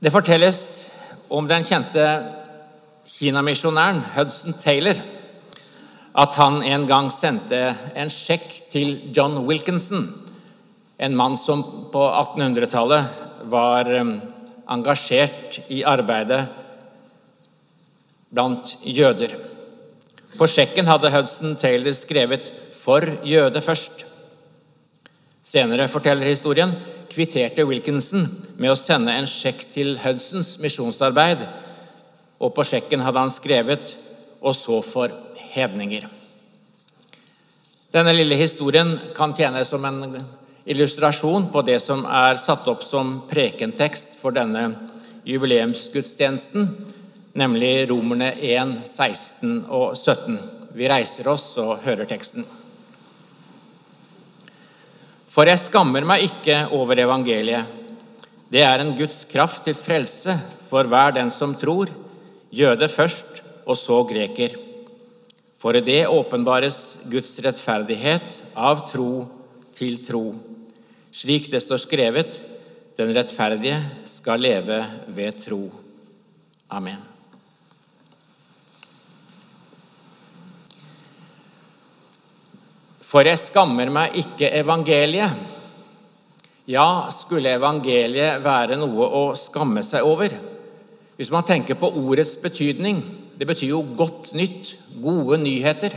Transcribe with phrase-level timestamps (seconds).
[0.00, 0.58] Det fortelles
[1.28, 2.04] om den kjente
[3.04, 4.96] kinamisjonæren Hudson Taylor
[6.16, 7.58] at han en gang sendte
[7.92, 10.06] en sjekk til John Wilkinson,
[10.96, 11.60] en mann som
[11.92, 14.14] på 1800-tallet var um,
[14.72, 16.46] engasjert i arbeidet
[18.32, 19.34] blant jøder.
[20.40, 24.06] På sjekken hadde Hudson Taylor skrevet 'For jøde først'.
[25.44, 26.72] Senere, forteller historien,
[27.10, 31.42] kvitterte Wilkinson med å sende en sjekk til Hudsons misjonsarbeid,
[32.40, 33.96] og på sjekken hadde han skrevet
[34.40, 35.10] 'og så for
[35.54, 36.08] hedninger'.
[37.92, 40.24] Denne lille historien kan tjene som en
[40.66, 44.76] illustrasjon på det som er satt opp som prekentekst for denne
[45.26, 46.68] jubileumsgudstjenesten,
[47.34, 50.38] nemlig Romerne 1, 16 og 17.
[50.74, 52.44] Vi reiser oss og hører teksten.
[55.30, 57.76] For jeg skammer meg ikke over evangeliet.
[58.50, 60.34] Det er en Guds kraft til frelse
[60.66, 61.90] for hver den som tror,
[62.50, 64.56] jøde først og så greker.
[65.60, 69.12] For i det åpenbares Guds rettferdighet av tro
[69.76, 70.24] til tro.
[71.14, 72.40] Slik det står skrevet,
[72.98, 73.78] den rettferdige
[74.08, 74.82] skal leve
[75.14, 75.62] ved tro.
[76.70, 77.09] Amen.
[83.10, 85.34] For jeg skammer meg ikke evangeliet.
[86.70, 90.36] Ja, skulle evangeliet være noe å skamme seg over?
[91.18, 93.02] Hvis man tenker på ordets betydning,
[93.34, 95.96] det betyr jo godt nytt, gode nyheter.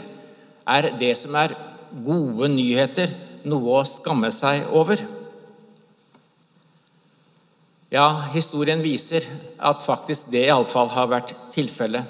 [0.66, 1.54] Er det som er
[2.02, 3.14] gode nyheter,
[3.46, 5.04] noe å skamme seg over?
[7.94, 9.28] Ja, historien viser
[9.62, 12.10] at faktisk det iallfall har vært tilfellet.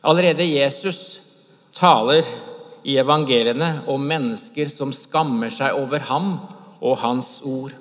[0.00, 1.20] Allerede Jesus
[1.76, 2.24] taler
[2.84, 6.36] i evangeliene om mennesker som skammer seg over ham
[6.84, 7.72] og hans ord.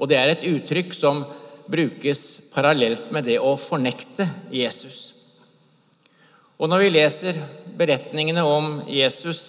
[0.00, 1.24] Og det er et uttrykk som
[1.70, 2.22] brukes
[2.54, 5.10] parallelt med det å fornekte Jesus.
[6.60, 7.40] Og når vi leser
[7.76, 9.42] beretningene om Jesus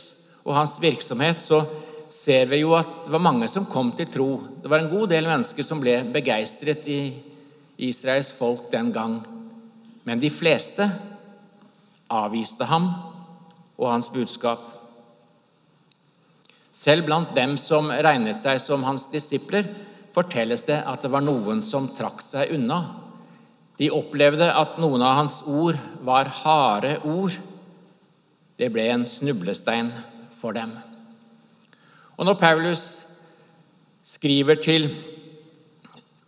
[0.44, 1.63] og hans virksomhet, så
[2.12, 4.29] ser vi jo at det var mange som kom til tro.
[4.62, 7.02] Det var en god del mennesker som ble begeistret i
[7.88, 9.18] Israels folk den gang.
[10.03, 10.88] Men de fleste
[12.12, 12.90] avviste ham
[13.79, 14.71] og hans budskap.
[16.81, 19.68] Selv blant dem som regnet seg som hans disipler,
[20.16, 22.80] fortelles det at det var noen som trakk seg unna.
[23.78, 27.36] De opplevde at noen av hans ord var harde ord.
[28.58, 29.91] Det ble en snublestein
[30.40, 30.74] for dem.
[32.18, 32.86] Og når Paulus
[34.06, 34.90] skriver til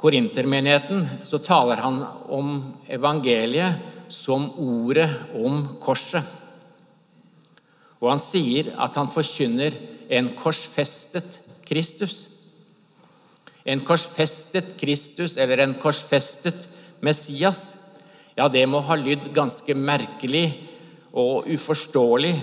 [0.01, 1.97] korintermenigheten, så taler han
[2.29, 2.53] om
[2.91, 3.81] evangeliet
[4.13, 6.21] som ordet om korset.
[8.03, 9.77] Og han sier at han forkynner
[10.17, 12.27] en korsfestet Kristus.
[13.65, 16.67] En korsfestet Kristus eller en korsfestet
[17.03, 17.73] Messias,
[18.35, 20.47] ja, det må ha lydd ganske merkelig
[21.13, 22.33] og uforståelig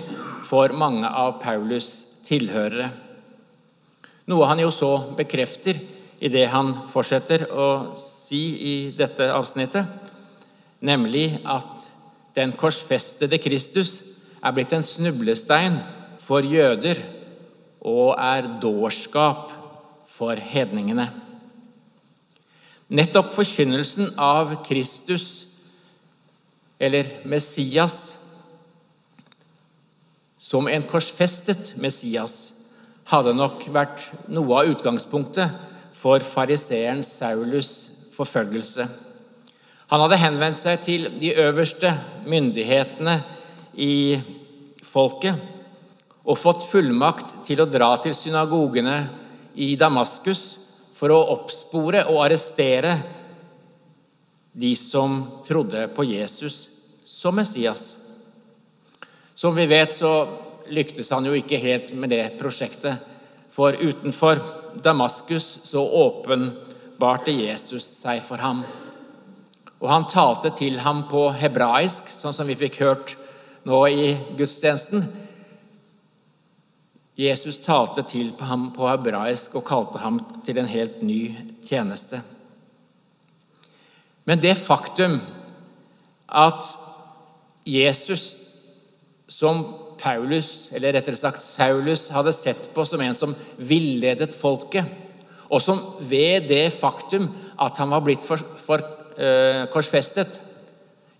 [0.47, 2.91] for mange av Paulus' tilhørere.
[4.31, 5.81] Noe han jo så bekrefter
[6.21, 9.89] i det han fortsetter å si i dette avsnittet,
[10.87, 11.89] nemlig at
[12.37, 13.97] den korsfestede Kristus
[14.39, 15.81] er blitt en snublestein
[16.23, 17.01] for jøder
[17.81, 19.53] og er dårskap
[20.09, 21.09] for hedningene.
[22.91, 25.47] Nettopp forkynnelsen av Kristus,
[26.81, 28.17] eller Messias,
[30.41, 32.53] som en korsfestet Messias,
[33.11, 35.55] hadde nok vært noe av utgangspunktet
[35.97, 38.87] for fariseeren Saulus' forfølgelse.
[39.91, 41.93] Han hadde henvendt seg til de øverste
[42.31, 43.17] myndighetene
[43.75, 44.21] i
[44.87, 45.39] folket
[46.31, 48.97] og fått fullmakt til å dra til synagogene
[49.59, 50.45] i Damaskus
[50.95, 52.93] for å oppspore og arrestere
[54.53, 56.69] de som trodde på Jesus
[57.07, 57.97] som Messias.
[59.35, 60.29] Som vi vet, så
[60.71, 63.01] lyktes han jo ikke helt med det prosjektet,
[63.51, 64.39] for utenfor
[64.85, 68.63] Damaskus så åpenbarte Jesus seg for ham.
[69.81, 73.17] Og han talte til ham på hebraisk, sånn som vi fikk hørt
[73.67, 75.09] nå i gudstjenesten.
[77.21, 81.35] Jesus talte til ham på hebraisk og kalte ham til en helt ny
[81.69, 82.23] tjeneste.
[84.25, 85.19] Men det faktum
[86.31, 86.65] at
[87.67, 88.37] Jesus,
[89.29, 89.65] som
[90.01, 94.87] Paulus, eller rettere sagt Saulus, hadde sett på som en som villedet folket,
[95.51, 97.27] og som ved det faktum
[97.61, 98.85] at han var blitt for, for,
[99.19, 100.39] uh, korsfestet,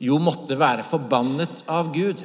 [0.01, 2.23] jo måtte være forbannet av Gud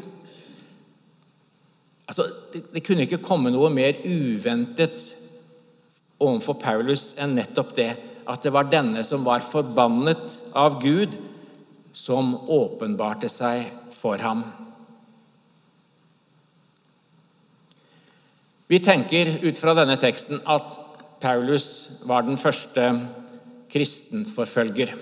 [2.05, 5.07] Altså, det, det, kunne ikke komme noe mer uventet
[6.21, 7.89] overfor Paulus enn nettopp det
[8.25, 11.13] at det var denne som var forbannet av Gud,
[11.93, 14.41] som åpenbarte seg for ham.
[18.65, 20.73] Vi tenker ut fra denne teksten at
[21.21, 21.67] Paulus
[22.09, 22.87] var den første
[23.71, 24.95] kristenforfølger.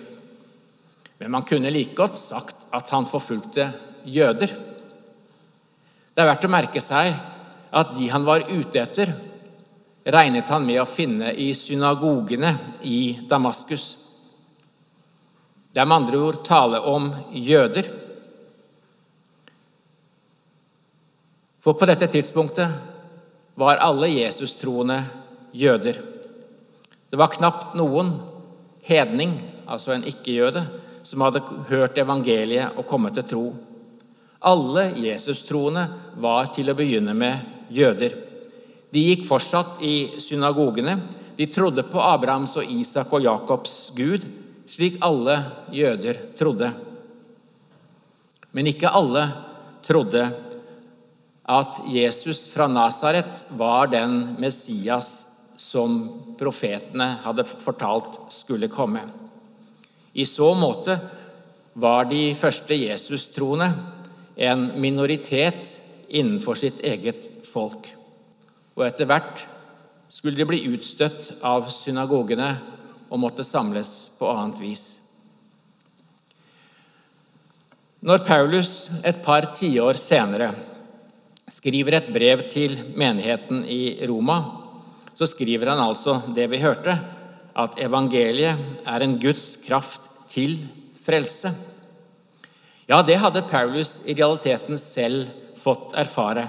[1.19, 3.69] Men man kunne like godt sagt at han forfulgte
[4.03, 4.51] jøder.
[6.13, 7.15] Det er verdt å merke seg
[7.73, 9.09] at de han var ute etter,
[10.05, 12.51] regnet han med å finne i synagogene
[12.85, 13.85] i Damaskus.
[15.73, 17.89] Det er med andre ord tale om jøder.
[21.65, 22.77] For på dette tidspunktet
[23.57, 24.99] var alle Jesus-troende
[25.55, 25.97] jøder.
[27.09, 28.13] Det var knapt noen
[28.85, 30.67] hedning, altså en ikke-jøde,
[31.03, 33.45] som hadde hørt evangeliet og kommet til tro.
[34.43, 35.85] Alle Jesus-troende
[36.19, 38.15] var til å begynne med jøder.
[38.93, 40.97] De gikk fortsatt i synagogene.
[41.37, 44.27] De trodde på Abrahams og Isak og Jakobs Gud,
[44.69, 45.37] slik alle
[45.73, 46.69] jøder trodde.
[48.53, 49.25] Men ikke alle
[49.83, 50.27] trodde
[51.43, 55.25] at Jesus fra Nasaret var den Messias
[55.59, 55.97] som
[56.39, 59.01] profetene hadde fortalt skulle komme.
[60.13, 60.99] I så måte
[61.73, 63.71] var de første Jesus-troende
[64.35, 65.75] en minoritet
[66.09, 67.91] innenfor sitt eget folk
[68.73, 69.45] og etter hvert
[70.11, 72.49] skulle de bli utstøtt av synagogene
[73.09, 74.83] og måtte samles på annet vis.
[78.03, 80.51] Når Paulus et par tiår senere
[81.53, 84.39] skriver et brev til menigheten i Roma,
[85.13, 86.97] så skriver han altså det vi hørte,
[87.53, 90.57] at evangeliet er en Guds kraft til
[91.05, 91.53] frelse.
[92.93, 95.25] Ja, det hadde Paulus i realiteten selv
[95.57, 96.43] fått erfare.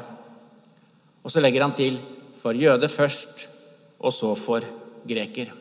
[1.25, 1.94] Og så legger han til
[2.37, 3.46] for jøde først,
[4.05, 4.67] og så for
[5.08, 5.55] greker.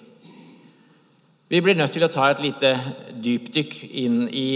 [1.48, 2.74] Vi blir nødt til å ta et lite
[3.16, 4.50] dypdykk inn i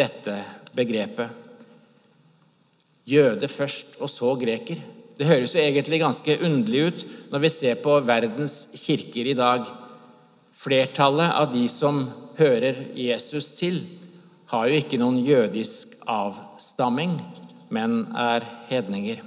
[0.00, 0.38] dette
[0.72, 1.28] begrepet.
[3.04, 4.80] Jøde først, og så greker.
[5.20, 9.68] Det høres jo egentlig ganske underlig ut når vi ser på verdens kirker i dag.
[10.56, 12.00] Flertallet av de som
[12.40, 13.82] hører Jesus til,
[14.46, 17.16] har jo ikke noen jødisk avstamming,
[17.74, 19.22] men er hedninger.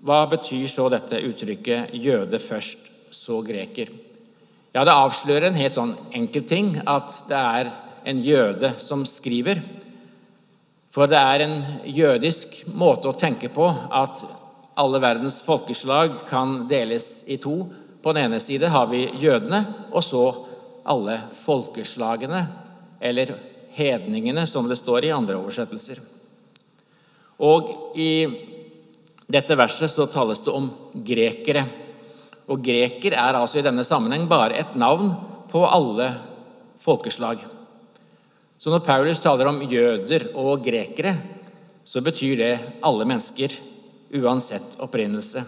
[0.00, 2.78] Hva betyr så dette uttrykket 'jøde først,
[3.10, 3.92] så greker'?
[4.74, 7.72] Ja, Det avslører en helt sånn enkel ting, at det er
[8.06, 9.60] en jøde som skriver.
[10.90, 14.24] For det er en jødisk måte å tenke på at
[14.78, 17.66] alle verdens folkeslag kan deles i to.
[18.02, 20.24] På den ene side har vi jødene, og så
[20.86, 22.46] alle folkeslagene,
[23.00, 23.34] eller
[23.74, 26.00] hedningene, som det står i andre oversettelser.
[27.40, 28.12] Og i
[29.30, 30.68] dette verset så tales det om
[31.06, 31.64] grekere.
[32.50, 35.12] Og greker er altså i denne sammenheng bare et navn
[35.50, 36.10] på alle
[36.82, 37.40] folkeslag.
[38.60, 41.14] Så når Paulus taler om jøder og grekere,
[41.84, 42.52] så betyr det
[42.84, 43.54] alle mennesker,
[44.20, 45.44] uansett opprinnelse.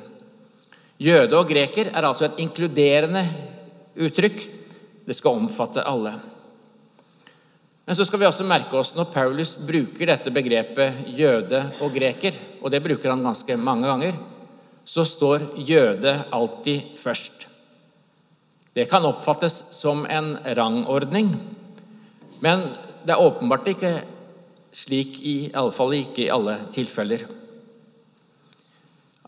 [1.03, 3.25] Jøde og greker er altså et inkluderende
[3.99, 4.45] uttrykk.
[5.05, 6.15] Det skal omfatte alle.
[7.85, 12.37] Men så skal vi også merke oss når Paulus bruker dette begrepet jøde og greker,
[12.63, 14.21] og det bruker han ganske mange ganger,
[14.87, 17.47] så står jøde alltid først.
[18.73, 21.35] Det kan oppfattes som en rangordning,
[22.43, 22.65] men
[23.03, 23.93] det er åpenbart ikke
[24.73, 27.27] slik, i alle fall ikke i alle tilfeller.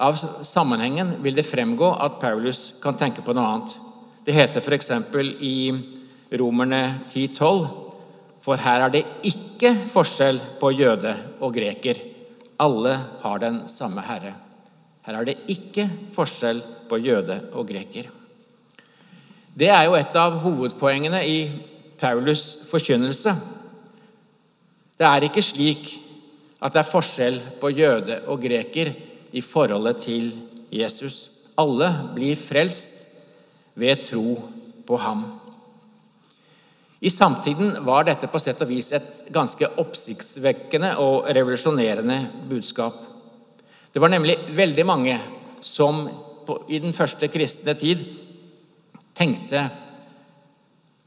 [0.00, 3.75] Av sammenhengen vil det fremgå at Paulus kan tenke på noe annet.
[4.26, 4.90] Det heter f.eks.
[5.44, 5.54] i
[6.34, 7.84] Romerne 10,12
[8.44, 12.00] for her er det ikke forskjell på jøde og greker.
[12.60, 14.34] Alle har den samme Herre.
[15.06, 16.60] Her er det ikke forskjell
[16.90, 18.10] på jøde og greker.
[19.54, 21.38] Det er jo et av hovedpoengene i
[22.00, 23.32] Paulus' forkynnelse.
[24.98, 25.94] Det er ikke slik
[26.60, 28.92] at det er forskjell på jøde og greker
[29.32, 30.34] i forholdet til
[30.72, 31.30] Jesus.
[31.56, 33.06] Alle blir frelst
[33.78, 34.36] ved tro
[34.86, 35.24] på ham.
[37.04, 42.16] I samtiden var dette på sett og vis et ganske oppsiktsvekkende og revolusjonerende
[42.49, 42.96] budskap.
[43.92, 45.18] Det var nemlig veldig mange
[45.61, 46.06] som
[46.68, 48.06] i den første kristne tid
[49.16, 49.66] tenkte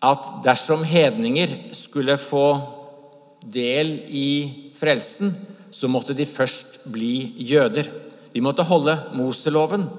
[0.05, 2.45] at dersom hedninger skulle få
[3.41, 4.29] del i
[4.77, 5.33] frelsen,
[5.73, 7.89] så måtte de først bli jøder.
[8.33, 9.89] De måtte holde Moseloven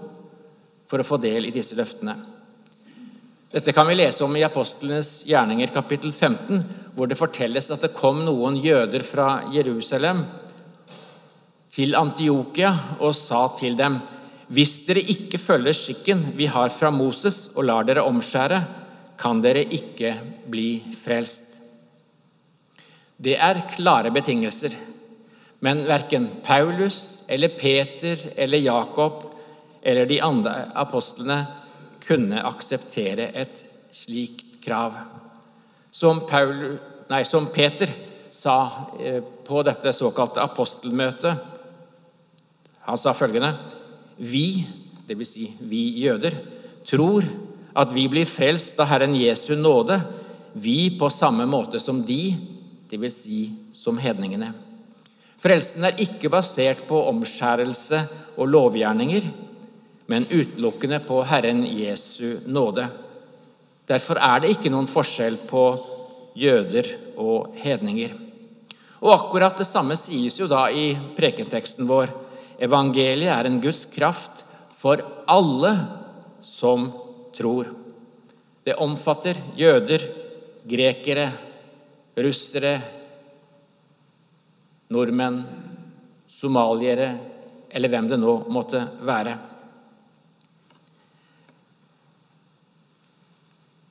[0.86, 2.37] for å få del i disse løftene.
[3.48, 6.60] Dette kan vi lese om i Apostlenes gjerninger kapittel 15,
[6.92, 10.20] hvor det fortelles at det kom noen jøder fra Jerusalem
[11.72, 14.00] til Antiokia og sa til dem:"
[14.48, 18.62] hvis dere ikke følger skikken vi har fra Moses og lar dere omskjære,
[19.20, 20.14] kan dere ikke
[20.48, 21.44] bli frelst.
[23.20, 24.72] Det er klare betingelser,
[25.60, 29.26] men verken Paulus eller Peter eller Jakob
[29.82, 31.42] eller de andre apostlene
[32.08, 34.96] kunne akseptere et slikt krav.
[35.92, 36.78] Som, Paul,
[37.10, 37.92] nei, som Peter
[38.32, 41.44] sa eh, på dette såkalte apostelmøtet.
[42.88, 43.52] Han sa følgende
[44.16, 44.64] Vi,
[45.08, 45.32] dvs.
[45.32, 46.36] Si vi jøder,
[46.88, 47.26] tror
[47.78, 50.00] at vi blir frelst av Herren Jesu nåde,
[50.58, 52.32] vi på samme måte som de,
[52.90, 53.18] dvs.
[53.22, 53.42] Si
[53.76, 54.50] som hedningene.
[55.38, 58.00] Frelsen er ikke basert på omskjærelse
[58.40, 59.28] og lovgjerninger,
[60.08, 62.86] men utelukkende på Herren Jesu nåde.
[63.88, 65.64] Derfor er det ikke noen forskjell på
[66.38, 66.88] jøder
[67.20, 68.14] og hedninger.
[69.04, 72.12] Og akkurat det samme sies jo da i prekenteksten vår.
[72.58, 74.42] Evangeliet er en Guds kraft
[74.74, 75.74] for alle
[76.42, 76.88] som
[77.36, 77.68] tror.
[78.64, 80.02] Det omfatter jøder,
[80.68, 81.28] grekere,
[82.18, 82.74] russere,
[84.92, 85.42] nordmenn,
[86.28, 87.12] somaliere
[87.68, 89.36] eller hvem det nå måtte være.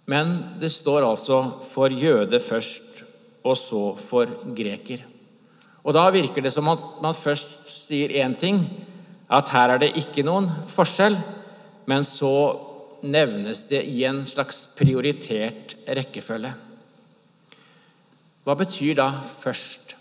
[0.08, 3.04] Men det står altså 'for jøde først,
[3.44, 5.04] og så for greker'.
[5.84, 8.70] Og Da virker det som at man først sier én ting,
[9.30, 11.18] at her er det ikke noen forskjell,
[11.86, 12.60] men så
[13.04, 16.54] nevnes det i en slags prioritert rekkefølge.
[18.46, 19.96] Hva betyr da 'først'?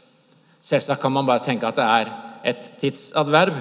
[0.63, 2.07] Selvsagt kan man bare tenke at det er
[2.45, 3.55] et tidsadverb.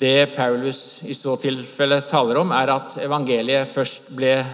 [0.00, 4.46] Det Paulus i så tilfelle taler om, er at evangeliet først ble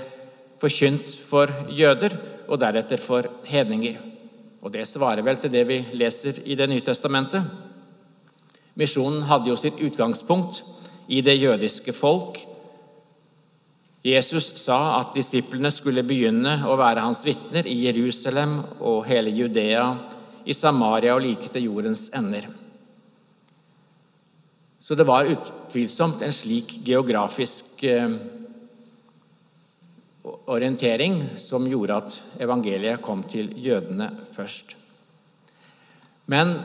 [0.64, 2.16] forkynt for jøder
[2.48, 4.00] og deretter for hedninger.
[4.64, 7.44] Og Det svarer vel til det vi leser i Det nye testamentet.
[8.74, 10.62] Misjonen hadde jo sitt utgangspunkt
[11.08, 12.40] i det jødiske folk.
[14.04, 19.86] Jesus sa at disiplene skulle begynne å være hans vitner i Jerusalem og hele Judea,
[20.44, 22.48] i Samaria og like til jordens ender.
[24.80, 28.10] Så det var utvilsomt en slik geografisk eh,
[30.24, 34.76] orientering som gjorde at evangeliet kom til jødene først.
[36.32, 36.56] Men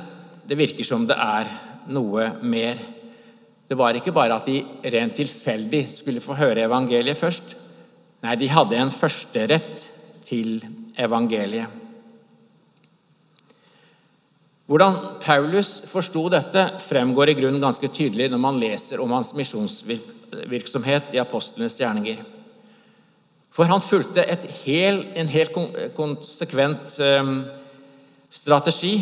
[0.48, 1.50] det virker som det er
[1.92, 2.80] noe mer.
[3.68, 4.62] Det var ikke bare at de
[4.94, 7.56] rent tilfeldig skulle få høre evangeliet først.
[8.24, 9.86] Nei, de hadde en førsterett
[10.28, 10.58] til
[11.00, 11.76] evangeliet.
[14.70, 21.16] Hvordan Paulus forsto dette, fremgår i grunnen ganske tydelig når man leser om hans misjonsvirksomhet
[21.16, 22.22] i apostlenes gjerninger.
[23.54, 24.24] For han fulgte
[24.64, 25.56] hel, en helt
[25.98, 27.42] konsekvent ehm,
[28.30, 29.02] strategi.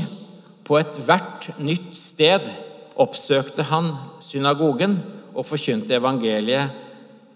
[0.67, 2.47] På ethvert nytt sted
[2.97, 3.91] oppsøkte han
[4.23, 4.97] synagogen
[5.37, 6.73] og forkynte evangeliet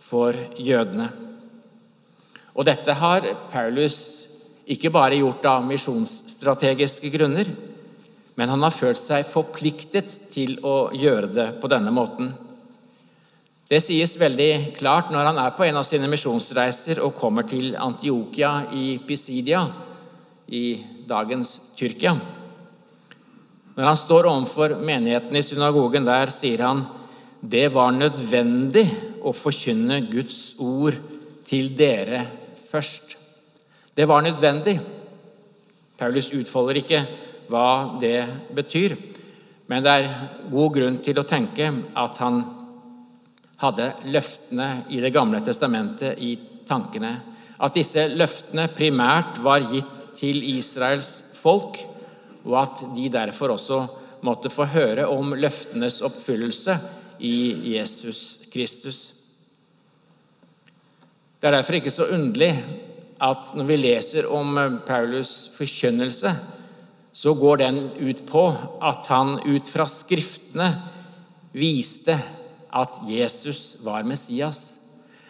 [0.01, 1.11] for jødene.
[2.51, 3.99] Og dette har Paulus
[4.71, 7.47] ikke bare gjort av misjonsstrategiske grunner,
[8.35, 12.31] men han har følt seg forpliktet til å gjøre det på denne måten.
[13.71, 17.69] Det sies veldig klart når han er på en av sine misjonsreiser og kommer til
[17.79, 19.61] Antiokia i Pisidia,
[20.51, 20.75] i
[21.07, 22.11] dagens Tyrkia.
[23.77, 26.83] Når han står overfor menigheten i synagogen der, sier han
[27.39, 28.83] det var nødvendig
[29.23, 30.99] å forkynne Guds ord
[31.47, 32.25] til dere
[32.67, 33.15] først.
[33.95, 34.81] Det var nødvendig.
[35.95, 37.05] Paulus utfolder ikke
[37.47, 38.17] hva det
[38.51, 38.99] betyr,
[39.71, 40.15] men det er
[40.51, 42.43] god grunn til å tenke at han
[43.61, 46.35] hadde løftene i Det gamle testamentet i
[46.67, 47.13] tankene.
[47.61, 51.77] At disse løftene primært var gitt til Israels folk,
[52.45, 53.83] og at de derfor også
[54.25, 56.77] måtte få høre om løftenes oppfyllelse
[57.21, 59.13] i Jesus Kristus.
[61.41, 62.51] Det er derfor ikke så underlig
[63.21, 66.33] at når vi leser om Paulus' forkynnelse,
[67.13, 68.43] så går den ut på
[68.81, 70.69] at han ut fra Skriftene
[71.53, 72.15] viste
[72.71, 74.73] at Jesus var Messias.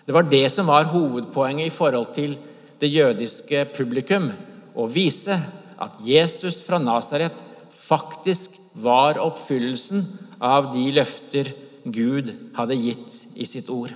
[0.06, 2.38] Det var det som var hovedpoenget i forhold til
[2.82, 4.32] det jødiske publikum.
[4.76, 5.36] Å vise
[5.82, 7.36] at Jesus fra Nasaret
[7.74, 10.06] faktisk var oppfyllelsen
[10.42, 11.52] av de løfter
[11.84, 13.94] Gud hadde gitt i sitt ord.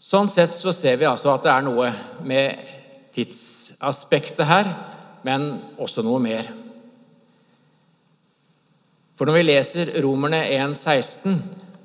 [0.00, 1.90] Sånn sett så ser vi altså at det er noe
[2.26, 2.60] med
[3.16, 4.70] tidsaspektet her,
[5.26, 5.48] men
[5.82, 6.52] også noe mer.
[9.16, 11.38] For når vi leser Romerne 1,16,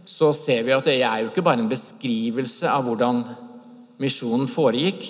[0.05, 3.23] så ser vi at det er jo ikke bare en beskrivelse av hvordan
[4.01, 5.05] misjonen foregikk.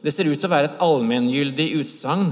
[0.00, 2.30] Det ser ut til å være et allmenngyldig utsagn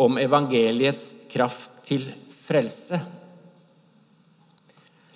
[0.00, 2.06] om evangeliets kraft til
[2.46, 3.00] frelse.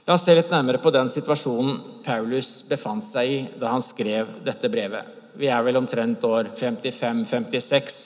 [0.05, 4.41] La oss se litt nærmere på den situasjonen Paulus befant seg i da han skrev
[4.45, 5.07] dette brevet.
[5.39, 8.01] Vi er vel omtrent år 55-56.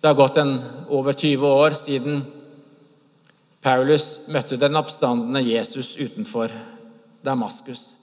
[0.00, 0.56] Det har gått en
[0.92, 2.24] over 20 år siden
[3.64, 6.52] Paulus møtte den oppstandende Jesus utenfor
[7.24, 7.94] Damaskus.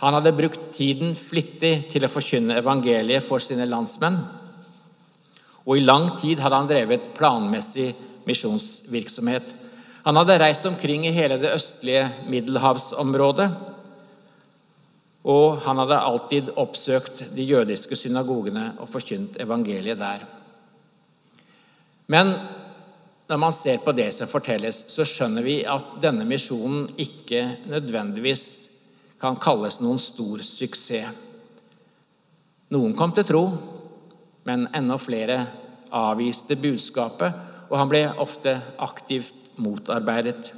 [0.00, 4.16] Han hadde brukt tiden flittig til å forkynne evangeliet for sine landsmenn.
[5.68, 7.90] Og i lang tid hadde han drevet planmessig
[8.24, 9.44] misjonsvirksomhet.
[10.06, 13.50] Han hadde reist omkring i hele det østlige middelhavsområdet.
[15.28, 20.24] Og han hadde alltid oppsøkt de jødiske synagogene og forkynt evangeliet der.
[22.08, 22.32] Men
[23.30, 28.44] når man ser på det som fortelles, så skjønner vi at denne misjonen ikke nødvendigvis
[29.22, 31.12] kan kalles noen stor suksess.
[32.74, 33.42] Noen kom til tro,
[34.46, 35.36] men enda flere
[35.94, 37.36] avviste budskapet,
[37.70, 40.50] og han ble ofte aktivt motarbeidet.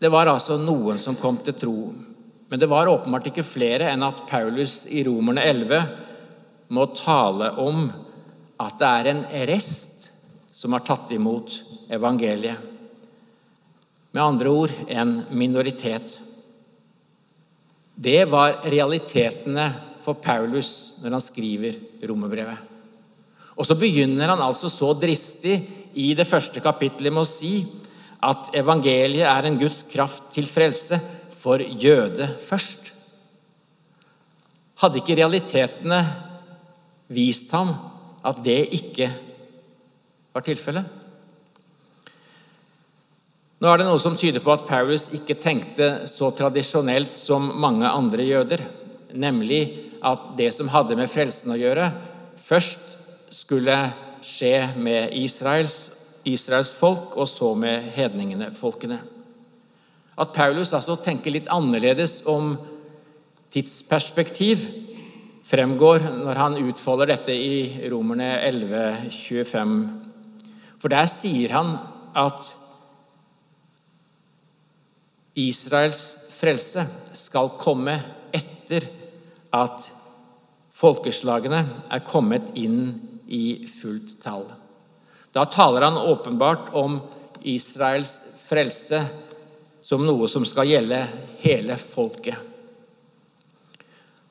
[0.00, 1.76] Det var altså noen som kom til tro,
[2.48, 6.05] men det var åpenbart ikke flere enn at Paulus i Romerne 11
[6.68, 7.86] må tale om
[8.62, 10.08] at det er en rest
[10.56, 11.58] som har tatt imot
[11.92, 12.56] evangeliet.
[14.16, 16.16] Med andre ord en minoritet.
[17.94, 19.66] Det var realitetene
[20.04, 21.76] for Paulus når han skriver
[22.08, 22.62] romerbrevet.
[23.56, 25.58] Og så begynner han altså så dristig
[25.96, 27.54] i det første kapittelet med å si
[28.26, 30.98] at evangeliet er en Guds kraft til frelse
[31.32, 32.92] for jøde først.
[34.80, 36.00] Hadde ikke realitetene
[37.12, 37.72] vist ham
[38.26, 39.10] at det ikke
[40.34, 40.86] var tilfellet?
[43.56, 47.88] Nå er det noe som tyder på at Paulus ikke tenkte så tradisjonelt som mange
[47.88, 48.60] andre jøder,
[49.16, 49.62] nemlig
[50.04, 51.88] at det som hadde med frelsen å gjøre,
[52.36, 52.98] først
[53.32, 53.78] skulle
[54.26, 55.78] skje med Israels,
[56.28, 58.98] Israels folk, og så med hedningene-folkene.
[60.16, 62.54] At Paulus altså tenker litt annerledes om
[63.52, 64.66] tidsperspektiv,
[65.46, 69.74] fremgår når han utfolder dette i Romerne 11, 25.
[70.82, 71.74] For der sier han
[72.16, 72.48] at
[75.36, 76.02] Israels
[76.36, 77.94] frelse skal komme
[78.34, 78.88] etter
[79.56, 79.90] at
[80.76, 81.60] folkeslagene
[81.92, 82.80] er kommet inn
[83.26, 84.48] i fullt tall.
[85.32, 86.98] Da taler han åpenbart om
[87.46, 89.02] Israels frelse
[89.86, 90.98] som noe som skal gjelde
[91.44, 92.36] hele folket.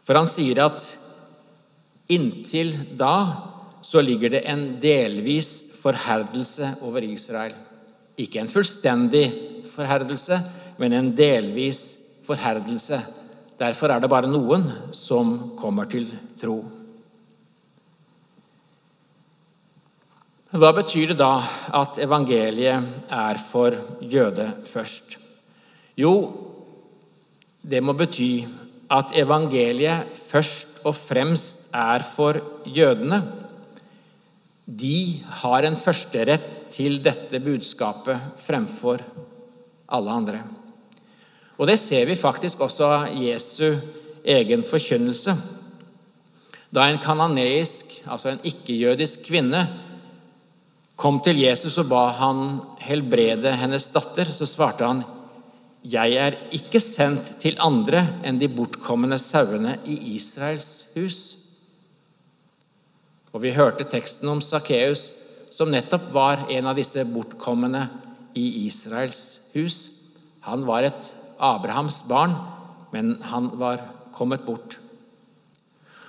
[0.05, 0.83] For han sier at
[2.13, 3.17] Inntil da
[3.85, 7.53] så ligger det en delvis forherdelse over Israel.
[8.17, 9.25] Ikke en fullstendig
[9.69, 10.39] forherdelse,
[10.77, 12.99] men en delvis forherdelse.
[13.59, 14.65] Derfor er det bare noen
[14.95, 16.07] som kommer til
[16.39, 16.57] tro.
[20.55, 21.33] Hva betyr det da
[21.75, 25.17] at evangeliet er for jøde først?
[25.99, 26.13] Jo,
[27.65, 28.45] det må bety
[28.91, 32.37] at evangeliet først og fremst er for
[32.69, 33.21] jødene.
[34.65, 39.03] De har en førsterett til dette budskapet fremfor
[39.93, 40.43] alle andre.
[41.57, 43.77] Og det ser vi faktisk også av Jesu
[44.25, 45.35] egen forkynnelse.
[46.73, 49.61] Da en kananeisk, altså en ikke-jødisk kvinne,
[50.95, 55.03] kom til Jesus og ba han helbrede hennes datter, så svarte han
[55.85, 61.35] 'Jeg er ikke sendt til andre enn de bortkomne sauene i Israels hus'.
[63.33, 65.11] Og vi hørte teksten om Sakkeus,
[65.51, 67.83] som nettopp var en av disse bortkomne
[68.33, 69.89] i Israels hus.
[70.47, 72.33] Han var et Abrahams barn,
[72.91, 73.83] men han var
[74.15, 74.79] kommet bort.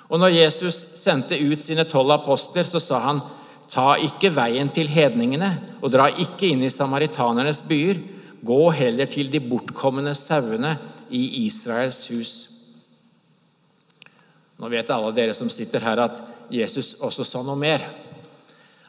[0.09, 3.21] Og når Jesus sendte ut sine tolv apostler, så sa han,
[3.69, 5.51] ta ikke veien til hedningene,
[5.83, 7.99] og dra ikke inn i samaritanernes byer,
[8.47, 10.77] Gå heller til de bortkomne sauene
[11.11, 12.49] i Israels hus.
[14.57, 17.81] Nå vet alle dere som sitter her, at Jesus også sa noe mer.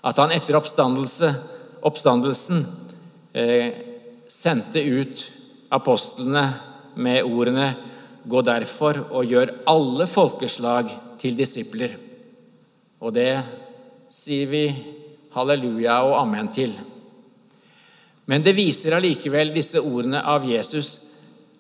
[0.06, 2.66] At han etter oppstandelsen
[3.34, 3.70] eh,
[4.30, 5.32] sendte ut
[5.74, 6.54] apostlene
[6.96, 7.76] med ordene
[8.28, 10.90] Gå derfor og gjør alle folkeslag
[11.22, 11.94] til disipler.
[13.00, 13.40] Og det
[14.12, 14.68] sier vi
[15.32, 16.76] halleluja og amen til.
[18.28, 20.98] Men det viser allikevel disse ordene av Jesus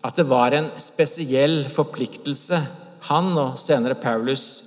[0.05, 2.59] at det var en spesiell forpliktelse
[3.07, 4.63] han og senere Paulus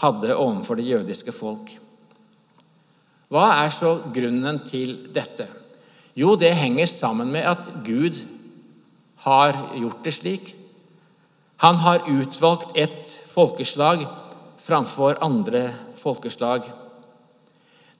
[0.00, 1.70] hadde overfor det jødiske folk.
[3.30, 5.46] Hva er så grunnen til dette?
[6.14, 8.20] Jo, det henger sammen med at Gud
[9.24, 10.52] har gjort det slik.
[11.62, 14.04] Han har utvalgt et folkeslag
[14.64, 16.66] framfor andre folkeslag.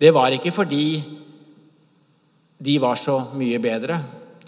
[0.01, 0.87] Det var ikke fordi
[2.65, 3.99] de var så mye bedre.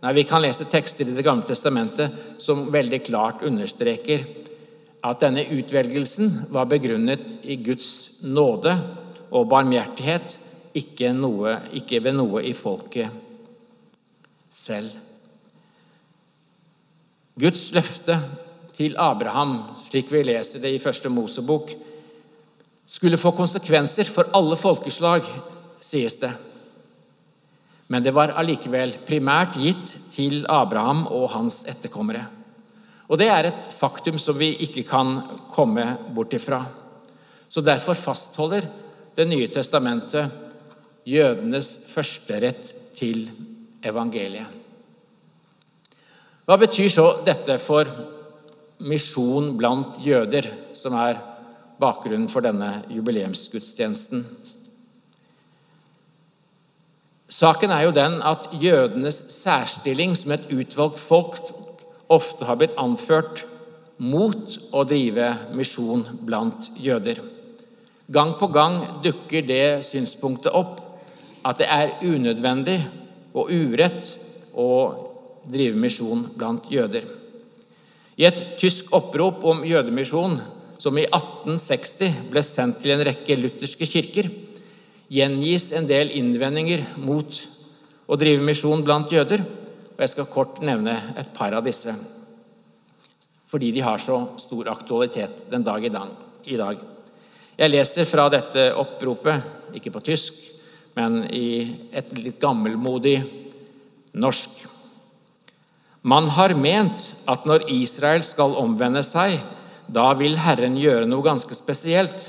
[0.02, 4.24] Nei, Vi kan lese tekster i Det gamle testamentet som veldig klart understreker
[5.04, 8.72] at denne utvelgelsen var begrunnet i Guds nåde
[9.30, 10.38] og barmhjertighet,
[10.76, 13.12] ikke, noe, ikke ved noe i folket
[14.52, 14.90] selv.
[17.36, 18.16] Guds løfte
[18.76, 21.72] til Abraham, slik vi leser det i første Mosebok,
[22.86, 25.24] skulle få konsekvenser for alle folkeslag,
[25.84, 26.32] sies det.
[27.88, 32.24] Men det var allikevel primært gitt til Abraham og hans etterkommere.
[33.06, 35.20] Og det er et faktum som vi ikke kan
[35.52, 36.64] komme bort ifra.
[37.48, 38.66] Så derfor fastholder
[39.16, 40.28] Det nye testamentet
[41.08, 43.30] jødenes førsterett til
[43.80, 44.50] evangeliet.
[46.44, 47.88] Hva betyr så dette for
[48.84, 51.16] misjon blant jøder, som er
[51.80, 54.26] bakgrunnen for denne jubileumsgudstjenesten?
[57.28, 61.40] Saken er jo den at jødenes særstilling som et utvalgt folk
[62.08, 63.42] ofte har blitt anført
[63.98, 67.18] mot å drive misjon blant jøder.
[68.06, 70.78] Gang på gang dukker det synspunktet opp
[71.46, 72.78] at det er unødvendig
[73.34, 74.12] og urett
[74.54, 74.70] å
[75.50, 77.02] drive misjon blant jøder.
[78.16, 80.38] I et tysk opprop om jødemisjon
[80.78, 84.30] som i 1860 ble sendt til en rekke lutherske kirker,
[85.12, 87.38] gjengis en del innvendinger mot
[88.06, 89.42] å drive misjon blant jøder.
[89.96, 91.94] og Jeg skal kort nevne et par av disse,
[93.46, 96.78] fordi de har så stor aktualitet den dag i dag.
[97.56, 100.34] Jeg leser fra dette oppropet, ikke på tysk,
[100.96, 103.16] men i et litt gammelmodig
[104.16, 104.50] norsk.
[106.06, 109.38] Man har ment at når Israel skal omvende seg,
[109.88, 112.28] da vil Herren gjøre noe ganske spesielt.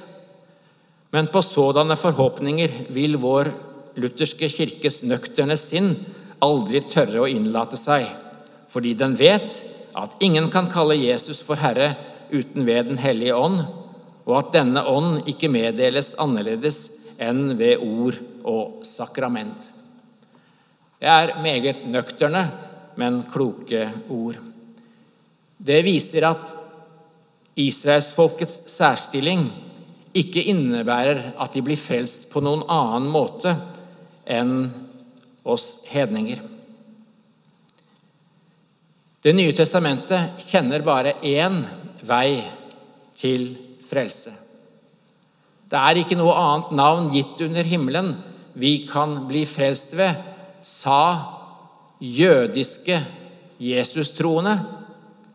[1.11, 3.51] Men på sådanne forhåpninger vil vår
[3.97, 5.93] lutherske kirkes nøkterne sinn
[6.43, 8.05] aldri tørre å innlate seg,
[8.69, 9.61] fordi den vet
[9.97, 11.95] at ingen kan kalle Jesus for Herre
[12.29, 13.63] uten ved Den hellige ånd,
[14.27, 19.71] og at denne ånd ikke meddeles annerledes enn ved ord og sakrament.
[20.99, 22.43] Det er meget nøkterne,
[22.97, 24.37] men kloke ord.
[25.57, 26.53] Det viser at
[27.57, 29.47] israelsfolkets særstilling
[30.19, 33.53] ikke innebærer at de blir frelst på noen annen måte
[34.27, 34.67] enn
[35.47, 36.41] oss hedninger.
[39.23, 41.61] Det nye testamentet kjenner bare én
[42.07, 42.37] vei
[43.17, 43.49] til
[43.87, 44.31] frelse.
[45.67, 48.13] Det er ikke noe annet navn gitt under himmelen
[48.57, 50.15] vi kan bli frelst ved,
[50.61, 51.01] sa
[52.01, 52.97] jødiske
[53.61, 54.55] Jesus-troende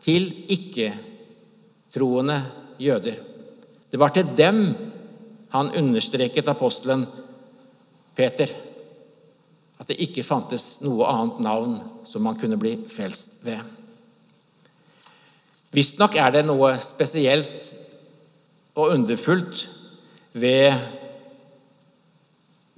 [0.03, 2.39] til ikke-troende
[2.81, 3.32] jøder.
[3.93, 4.63] Det var til dem
[5.53, 7.03] han understreket apostelen
[8.17, 8.49] Peter
[9.77, 11.75] at det ikke fantes noe annet navn
[12.09, 13.61] som man kunne bli frelst ved.
[15.73, 17.69] Visstnok er det noe spesielt
[18.73, 19.67] og underfullt
[20.41, 20.73] ved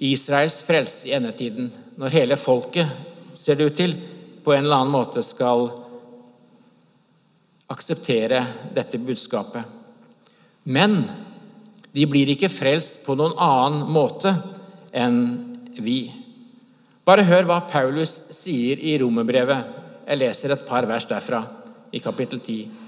[0.03, 2.91] Israels frelse i endetiden, når hele folket,
[3.35, 3.95] ser det ut til,
[4.43, 5.69] på en eller annen måte skal
[7.71, 8.43] akseptere
[8.75, 9.63] dette budskapet.
[10.65, 11.03] Men
[11.95, 14.33] de blir ikke frelst på noen annen måte
[14.95, 15.19] enn
[15.77, 16.09] vi.
[17.05, 19.73] Bare hør hva Paulus sier i romerbrevet.
[20.05, 21.43] Jeg leser et par vers derfra,
[21.93, 22.85] i kapittel 10.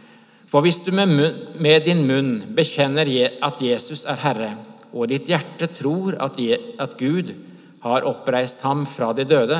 [0.47, 3.09] For hvis du med, munn, med din munn bekjenner
[3.43, 4.51] at Jesus er Herre,
[4.91, 6.39] og ditt hjerte tror at,
[6.79, 7.33] at Gud
[7.83, 9.59] har oppreist ham fra de døde,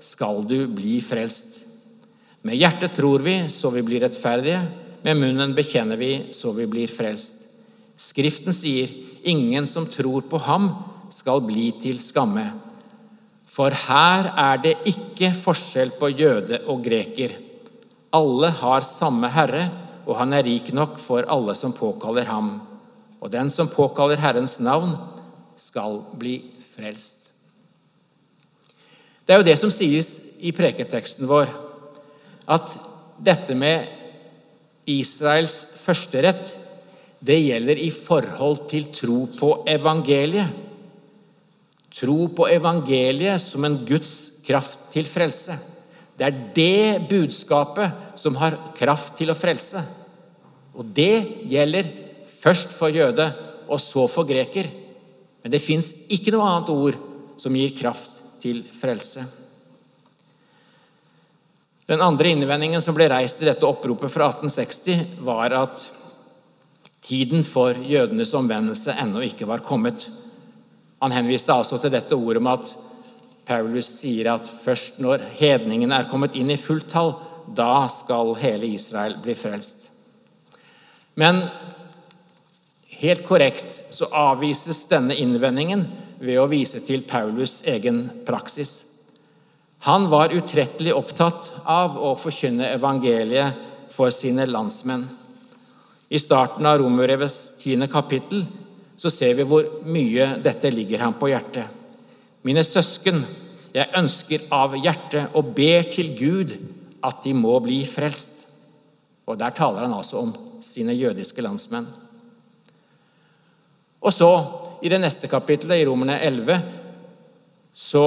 [0.00, 1.60] skal du bli frelst.
[2.46, 4.62] Med hjertet tror vi så vi blir rettferdige,
[5.04, 7.39] med munnen bekjenner vi så vi blir frelst.
[8.00, 8.88] Skriften sier,
[9.22, 10.72] 'Ingen som tror på ham,
[11.10, 12.52] skal bli til skamme'.
[13.46, 17.36] For her er det ikke forskjell på jøde og greker.
[18.12, 19.70] Alle har samme Herre,
[20.06, 22.60] og han er rik nok for alle som påkaller ham.
[23.20, 24.96] Og den som påkaller Herrens navn,
[25.56, 26.40] skal bli
[26.74, 27.28] frelst.
[29.26, 31.50] Det er jo det som sies i preketeksten vår,
[32.48, 32.72] at
[33.20, 33.84] dette med
[34.88, 36.56] Israels førsterett
[37.20, 40.56] det gjelder i forhold til tro på evangeliet.
[41.92, 45.56] Tro på evangeliet som en Guds kraft til frelse.
[46.16, 49.82] Det er det budskapet som har kraft til å frelse.
[50.76, 51.88] Og det gjelder
[52.40, 53.26] først for jøde
[53.68, 54.70] og så for greker.
[55.42, 56.98] Men det fins ikke noe annet ord
[57.40, 59.24] som gir kraft til frelse.
[61.90, 65.88] Den andre innvendingen som ble reist i dette oppropet fra 1860, var at
[67.02, 70.08] Tiden for jødenes omvendelse ennå ikke var kommet.
[71.00, 72.74] Han henviste altså til dette ordet om at
[73.48, 77.14] Paulus sier at først når hedningene er kommet inn i fullt tall,
[77.56, 79.88] da skal hele Israel bli frelst.
[81.18, 81.42] Men
[83.00, 85.86] helt korrekt så avvises denne innvendingen
[86.20, 88.82] ved å vise til Paulus' egen praksis.
[89.88, 93.56] Han var utrettelig opptatt av å forkynne evangeliet
[93.90, 95.06] for sine landsmenn.
[96.10, 98.42] I starten av Romerbrevets tiende kapittel
[99.00, 101.70] så ser vi hvor mye dette ligger ham på hjertet.
[102.42, 103.22] Mine søsken,
[103.70, 106.56] jeg ønsker av hjertet og ber til Gud
[107.06, 108.42] at de må bli frelst.
[109.30, 111.86] Og der taler han altså om sine jødiske landsmenn.
[114.00, 114.30] Og så,
[114.82, 116.56] i det neste kapittelet, i Romerne 11,
[117.72, 118.04] så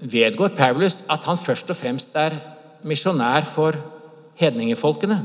[0.00, 2.38] vedgår Paulus at han først og fremst er
[2.86, 3.76] misjonær for
[4.38, 5.20] hedningefolkene.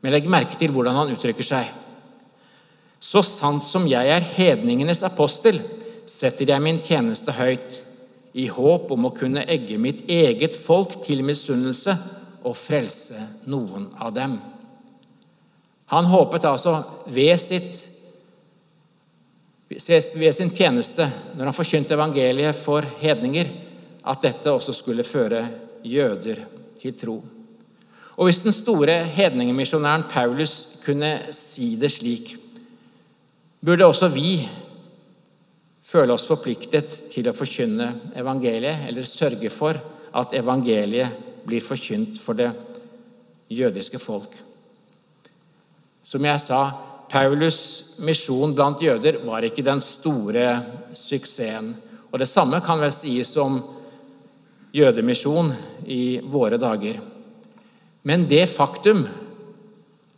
[0.00, 1.68] Men legg merke til hvordan han uttrykker seg.
[3.00, 5.60] Så sant som jeg er hedningenes apostel,
[6.08, 7.80] setter jeg min tjeneste høyt,
[8.32, 11.96] i håp om å kunne egge mitt eget folk til misunnelse
[12.46, 13.18] og frelse
[13.50, 14.36] noen av dem.
[15.90, 16.76] Han håpet altså
[17.10, 17.88] ved, sitt,
[20.14, 23.50] ved sin tjeneste, når han forkynte evangeliet for hedninger,
[24.06, 25.42] at dette også skulle føre
[25.82, 26.44] jøder
[26.78, 27.18] til tro.
[28.20, 32.34] Og Hvis den store hedningemisjonæren Paulus kunne si det slik,
[33.64, 34.48] burde også vi
[35.82, 37.86] føle oss forpliktet til å forkynne
[38.20, 39.80] evangeliet, eller sørge for
[40.20, 41.16] at evangeliet
[41.48, 42.50] blir forkynt for det
[43.48, 44.36] jødiske folk.
[46.04, 46.60] Som jeg sa,
[47.08, 50.58] Paulus' misjon blant jøder var ikke den store
[50.92, 51.72] suksessen.
[52.12, 53.62] Og Det samme kan vel sies om
[54.76, 55.54] jødemisjon
[55.86, 57.00] i våre dager.
[58.02, 59.04] Men det faktum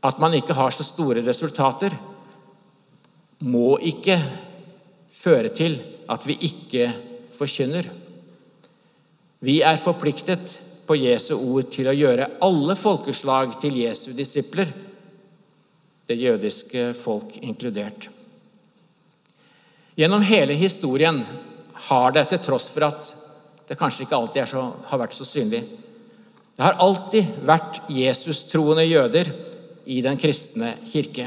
[0.02, 1.94] at man ikke har så store resultater,
[3.42, 4.16] må ikke
[5.14, 5.78] føre til
[6.10, 6.88] at vi ikke
[7.36, 7.88] forkynner.
[9.42, 14.70] Vi er forpliktet på Jesu ord til å gjøre alle folkeslag til Jesu disipler,
[16.06, 18.08] det jødiske folk inkludert.
[19.98, 21.22] Gjennom hele historien
[21.88, 23.10] har det, til tross for at
[23.68, 25.62] det kanskje ikke alltid så, har vært så synlig
[26.62, 29.32] Det har alltid vært Jesus-troende jøder
[29.90, 31.24] i den kristne kirke.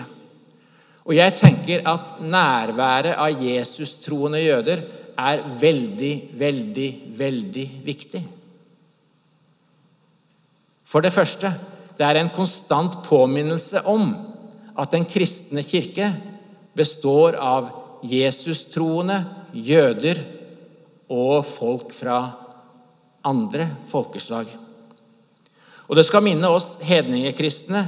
[1.04, 4.86] Og jeg tenker at nærværet av Jesus-troende jøder
[5.20, 6.88] er veldig, veldig,
[7.20, 8.24] veldig viktig.
[10.88, 11.52] For det første,
[12.00, 14.16] det er en konstant påminnelse om
[14.72, 16.14] at den kristne kirke
[16.80, 17.74] består av
[18.08, 20.24] Jesus-troende jøder
[21.12, 22.22] og folk fra
[23.28, 24.62] andre folkeslag.
[25.86, 27.84] Og det skal minne oss hedningekristne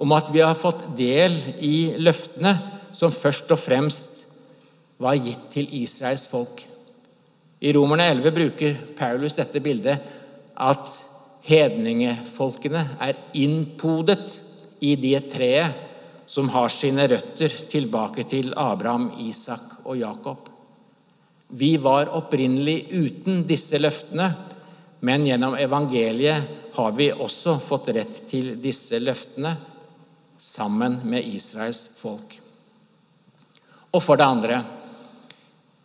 [0.00, 2.54] om at vi har fått del i løftene
[2.94, 4.22] som først og fremst
[5.02, 6.62] var gitt til Israels folk.
[7.64, 10.04] I Romerne 11 bruker Paulus dette bildet
[10.54, 10.90] at
[11.44, 14.38] hedningefolkene er innpodet
[14.84, 15.82] i det treet
[16.30, 20.48] som har sine røtter tilbake til Abraham, Isak og Jakob.
[21.54, 24.30] Vi var opprinnelig uten disse løftene,
[25.04, 29.52] men gjennom evangeliet har vi også fått rett til disse løftene
[30.40, 32.38] sammen med Israels folk.
[33.94, 34.62] Og for det andre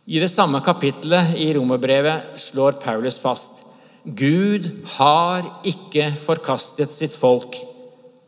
[0.09, 3.59] I det samme kapittelet i Romerbrevet slår Paulus fast
[4.03, 7.53] Gud har ikke forkastet sitt folk,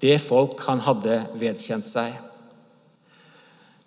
[0.04, 2.12] det folk han hadde vedkjent seg.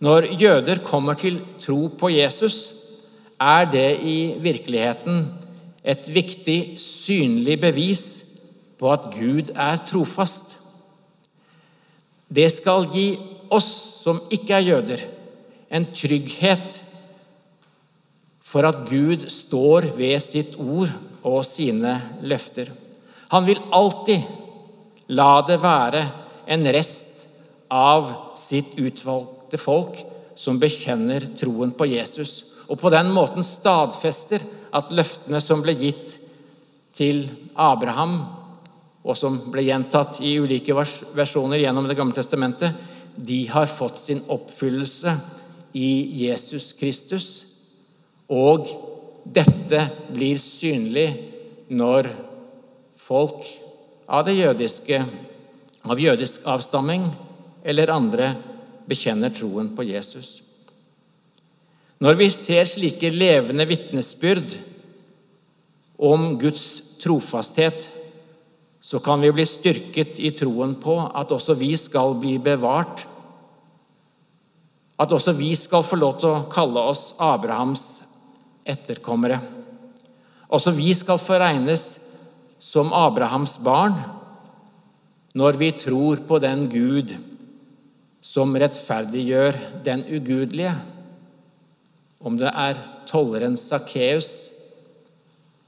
[0.03, 2.73] Når jøder kommer til tro på Jesus,
[3.38, 5.43] er det i virkeligheten
[5.85, 8.05] et viktig, synlig bevis
[8.81, 10.57] på at Gud er trofast.
[12.29, 13.12] Det skal gi
[13.53, 13.68] oss
[14.01, 15.05] som ikke er jøder,
[15.75, 16.79] en trygghet
[18.44, 20.92] for at Gud står ved sitt ord
[21.25, 22.70] og sine løfter.
[23.33, 24.25] Han vil alltid
[25.16, 26.05] la det være
[26.55, 27.25] en rest
[27.73, 29.99] av sitt utvalgte folk
[30.38, 34.42] som bekjenner troen på Jesus, og på den måten stadfester
[34.75, 36.17] at løftene som ble gitt
[36.95, 38.19] til Abraham
[39.05, 42.73] og som ble gjentatt i ulike versjoner gjennom Det gamle testamentet,
[43.15, 45.13] de har fått sin oppfyllelse
[45.77, 45.91] i
[46.25, 47.27] Jesus Kristus.
[48.33, 48.67] Og
[49.25, 49.83] dette
[50.15, 51.09] blir synlig
[51.69, 52.09] når
[52.97, 53.45] folk
[54.09, 55.05] av det jødiske,
[55.85, 57.07] av jødisk avstamming
[57.65, 58.33] eller andre
[58.89, 60.43] bekjenner troen på Jesus.
[62.05, 64.59] Når vi ser slike levende vitnesbyrd
[65.97, 66.67] om Guds
[67.01, 67.87] trofasthet
[68.85, 73.07] så kan vi bli styrket i troen på at også vi skal bli bevart.
[75.01, 78.03] At også vi skal få lov til å kalle oss Abrahams
[78.69, 79.40] etterkommere.
[80.53, 81.87] Også vi skal få regnes
[82.61, 83.97] som Abrahams barn
[85.35, 87.17] når vi tror på den Gud
[88.25, 89.57] som rettferdiggjør
[89.88, 90.77] den ugudelige.
[92.25, 94.51] Om det er tolleren Sakkeus,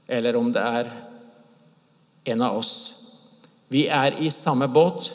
[0.07, 0.91] eller om det er
[2.33, 2.73] en av oss.
[3.69, 5.11] Vi er i samme båt,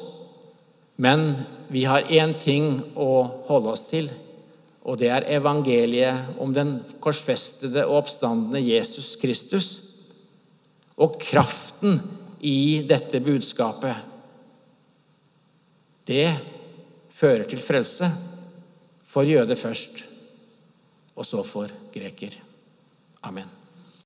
[1.02, 1.32] men
[1.72, 4.10] vi har én ting å holde oss til,
[4.82, 9.68] og det er evangeliet om den korsfestede og oppstandende Jesus Kristus.
[10.98, 12.00] Og kraften
[12.42, 13.96] i dette budskapet,
[16.10, 16.28] det
[17.14, 18.10] fører til frelse.
[19.12, 20.02] For jøde først,
[21.22, 22.34] og så for greker.
[23.22, 23.61] Amen.